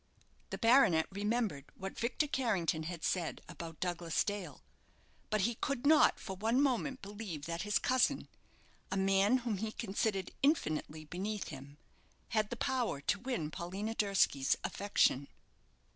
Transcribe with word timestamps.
The 0.49 0.57
baronet 0.57 1.05
remembered 1.11 1.65
what 1.75 1.99
Victor 1.99 2.25
Carrington 2.25 2.81
had 2.89 3.03
said 3.03 3.39
about 3.47 3.79
Douglas 3.79 4.23
Dale; 4.23 4.63
but 5.29 5.41
he 5.41 5.53
could 5.53 5.85
not 5.85 6.19
for 6.19 6.35
one 6.35 6.59
moment 6.59 7.03
believe 7.03 7.45
that 7.45 7.61
his 7.61 7.77
cousin 7.77 8.27
a 8.91 8.97
man 8.97 9.37
whom 9.45 9.57
he 9.57 9.71
considered 9.71 10.31
infinitely 10.41 11.05
beneath 11.05 11.49
him 11.49 11.77
had 12.29 12.49
the 12.49 12.55
power 12.55 12.99
to 13.01 13.19
win 13.19 13.51
Paulina 13.51 13.93
Durski's 13.93 14.55
affection. 14.63 15.27